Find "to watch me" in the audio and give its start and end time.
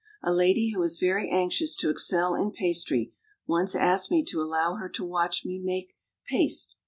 4.89-5.59